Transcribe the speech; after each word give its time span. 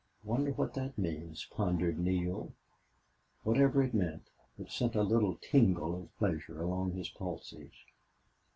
"Wonder 0.23 0.51
what 0.53 0.73
that 0.73 0.97
means?" 0.97 1.45
pondered 1.51 1.99
Neale. 1.99 2.53
Whatever 3.43 3.83
it 3.83 3.93
meant, 3.93 4.23
it 4.57 4.71
sent 4.71 4.95
a 4.95 5.03
little 5.03 5.35
tingle 5.39 5.95
of 5.95 6.17
pleasure 6.17 6.59
along 6.59 6.93
his 6.93 7.09
pulses. 7.09 7.69